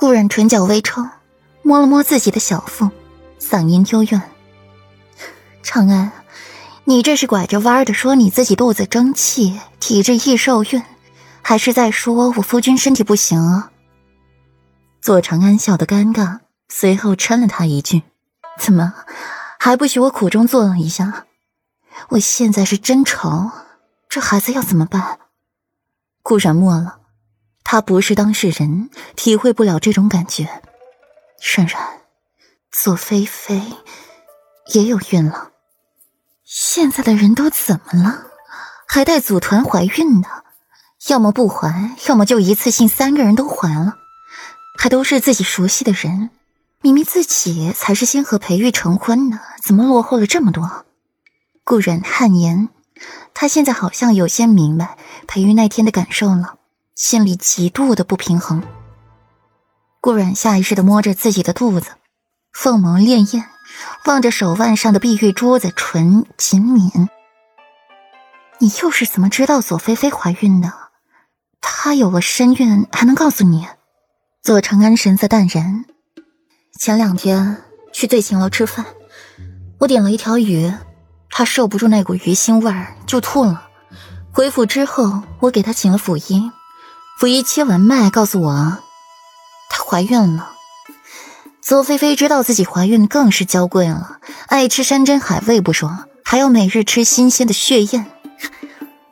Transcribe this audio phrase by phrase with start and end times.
[0.00, 1.06] 顾然唇角微抽，
[1.60, 2.88] 摸了摸自己的小腹，
[3.38, 4.22] 嗓音幽怨
[5.62, 6.10] ：“长安，
[6.84, 10.82] 你这是拐着弯的说你自己肚子争气，体质易受孕，
[11.42, 13.72] 还是在说我夫君身体不行啊？”
[15.02, 16.38] 左长安笑得尴尬，
[16.70, 18.02] 随后嗔了他一句
[18.58, 18.94] ：“怎么，
[19.58, 21.26] 还不许我苦中作乐一下？
[22.08, 23.50] 我现在是真愁，
[24.08, 25.18] 这孩子要怎么办？”
[26.24, 26.99] 顾然默了，
[27.72, 30.60] 他不是当事人，体会不了这种感觉。
[31.40, 31.80] 冉冉，
[32.72, 33.62] 左菲菲
[34.72, 35.52] 也有孕了。
[36.44, 38.26] 现在的人都怎么了？
[38.88, 40.26] 还带组团怀孕呢？
[41.06, 43.94] 要么不怀，要么就一次性三个人都怀了。
[44.76, 46.30] 还都是自己熟悉的人，
[46.80, 50.86] 明明自己才是先和裴玉成婚的，怎么落后了这么多？
[51.62, 52.68] 顾然汗颜，
[53.32, 54.98] 他现在好像有些明白
[55.28, 56.56] 裴玉那天的感受了，
[57.00, 58.62] 心里极度的不平衡。
[60.02, 61.92] 顾然下意识的摸着自己的肚子，
[62.52, 63.42] 凤眸潋滟，
[64.04, 67.08] 望着手腕上的碧玉珠子，唇紧抿。
[68.58, 70.74] 你又是怎么知道左菲菲怀孕的？
[71.62, 73.66] 她有了身孕，还能告诉你？
[74.42, 75.86] 左长安神色淡然。
[76.78, 77.62] 前两天
[77.94, 78.84] 去醉情楼吃饭，
[79.78, 80.70] 我点了一条鱼，
[81.30, 83.68] 他受不住那股鱼腥味儿就吐了。
[84.30, 86.52] 回府之后，我给他请了府医，
[87.20, 88.78] 府医切完脉告诉我，
[89.68, 90.52] 她怀孕了。
[91.60, 98.10] 左菲菲知道自己怀孕更是娇贵了，爱吃山珍海味不说，还要每日吃新鲜的血燕，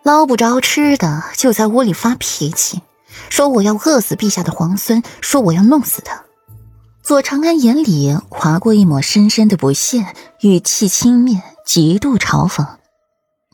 [0.03, 2.81] 捞不着吃的就在屋里发脾气。
[3.29, 6.23] 说我要饿死陛下的皇孙，说我要弄死他。
[7.03, 10.07] 左长安眼里划过一抹深深的不屑，
[10.41, 12.67] 语气轻蔑，极度嘲讽。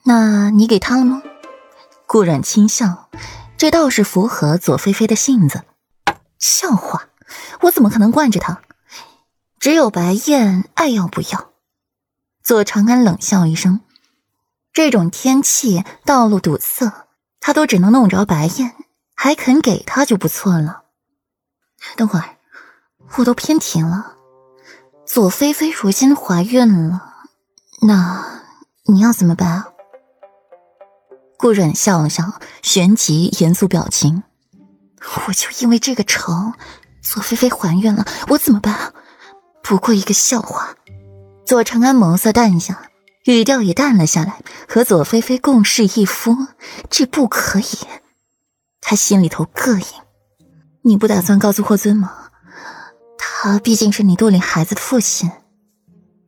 [0.05, 1.23] 那你给他了吗？
[2.07, 3.09] 顾然轻笑，
[3.57, 5.63] 这倒是符合左菲菲的性子。
[6.39, 7.09] 笑话，
[7.63, 8.61] 我怎么可能惯着他？
[9.59, 11.53] 只有白燕爱要不要。
[12.43, 13.81] 左长安冷笑一声，
[14.73, 17.07] 这种天气道路堵塞，
[17.41, 18.75] 他都只能弄着白燕。
[19.17, 20.83] 还肯给他就不错了。
[21.97, 22.37] 等会儿，
[23.17, 24.17] 我都偏题了。
[25.07, 27.15] 左菲菲如今怀孕了，
[27.83, 28.43] 那
[28.87, 29.69] 你要怎么办啊？
[31.45, 34.23] 顾忍笑了笑，旋即严肃表情
[35.29, 36.55] ：“我就因为这个仇，
[37.03, 38.95] 左菲菲怀孕了，我怎么办？
[39.63, 40.75] 不过一个笑话。”
[41.45, 42.89] 左长安眸色淡下，
[43.27, 46.35] 语调也淡了下来：“和左菲菲共侍一夫，
[46.89, 47.65] 这不可以。”
[48.81, 49.85] 他心里头膈应，
[50.81, 52.11] 你不打算告诉霍尊吗？
[53.19, 55.31] 他毕竟是你肚里孩子的父亲。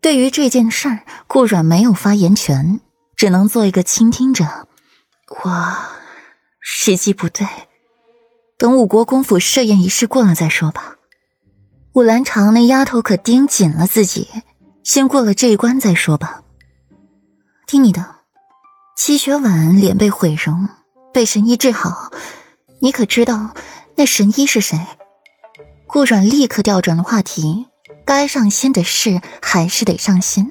[0.03, 2.81] 对于这件事儿，顾阮没有发言权，
[3.17, 4.69] 只能做一个倾听者。
[5.29, 5.77] 我
[6.61, 7.47] 时机不对，
[8.57, 10.97] 等五国公府设宴仪式过了再说吧。
[11.95, 14.29] 武兰长那丫头可盯紧了自己，
[14.85, 16.43] 先过了这一关再说吧。
[17.67, 18.17] 听你的。
[18.97, 20.69] 七雪婉脸被毁容，
[21.13, 22.11] 被神医治好。
[22.81, 23.55] 你可知道
[23.97, 24.79] 那神医是谁？
[25.87, 27.67] 顾阮立刻调转了话题，
[28.07, 30.51] 该上心的事还是得上心。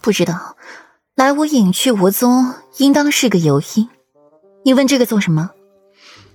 [0.00, 0.56] 不知道，
[1.16, 3.88] 来无影去无踪，应当是个游医。
[4.64, 5.52] 你问这个做什么？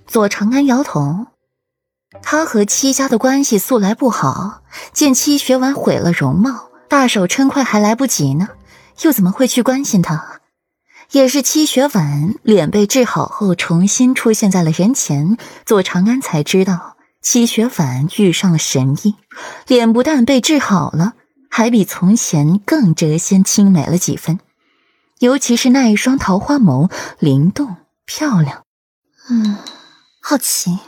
[0.06, 1.26] 左长安摇头，
[2.22, 4.62] 他和戚家的关系素来不好，
[4.94, 8.48] 见戚学婉毁了容貌，大手嗔快还来不及呢，
[9.02, 10.40] 又怎么会去关心他？
[11.10, 15.36] 也是七雪婉脸被治好后，重新出现在了人前，
[15.66, 19.14] 左长安才知道七雪婉遇上了神医，
[19.66, 21.12] 脸不但被治好了，
[21.50, 24.38] 还比从前更谪仙清美了几分，
[25.20, 27.76] 尤其是那一双桃花眸，灵动
[28.06, 28.64] 漂亮。
[29.28, 29.58] 嗯，
[30.22, 30.78] 好奇，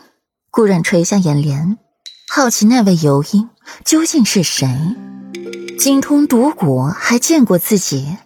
[0.51, 1.77] 顾然垂下眼帘，
[2.33, 3.47] 好奇那位游医
[3.85, 4.67] 究竟是谁，
[5.79, 8.17] 精通毒蛊，还见过自己。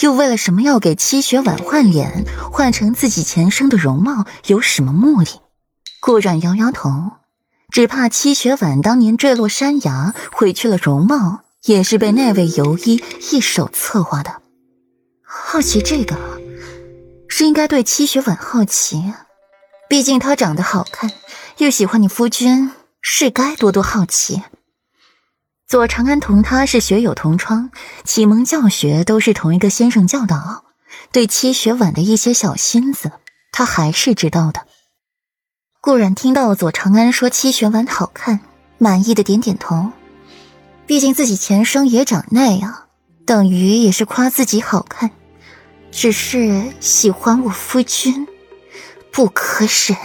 [0.00, 4.26] 又为了什么要给七雪婉换脸，换成自己前生的容貌？
[4.46, 5.40] 有什么目的？
[6.00, 6.90] 顾然摇摇头，
[7.70, 13.00] 只怕七雪婉当年坠落山崖，毁去了容貌，也是被那位游医
[13.30, 14.42] 一手策划的。
[15.34, 16.14] 好奇这个，
[17.26, 19.14] 是应该对七雪婉好奇，
[19.88, 21.10] 毕竟她长得好看，
[21.56, 22.70] 又喜欢你夫君，
[23.00, 24.42] 是该多多好奇。
[25.66, 27.70] 左长安同他是学友同窗，
[28.04, 30.64] 启蒙教学都是同一个先生教导，
[31.12, 33.10] 对七雪婉的一些小心思，
[33.52, 34.66] 他还是知道的。
[35.80, 38.40] 顾然听到左长安说七雪婉好看，
[38.76, 39.92] 满意的点点头。
[40.86, 42.88] 毕竟自己前生也长那样，
[43.24, 45.10] 等于也是夸自己好看。
[45.92, 48.26] 只是喜欢我夫君，
[49.12, 49.96] 不可忍。